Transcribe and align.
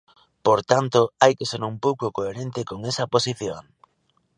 Por 0.45 0.59
tanto, 0.71 0.99
hai 1.21 1.33
que 1.37 1.49
ser 1.51 1.61
un 1.71 1.75
pouco 1.85 2.05
coherente 2.17 2.61
con 2.69 2.79
esa 2.91 3.05
posición. 3.13 3.63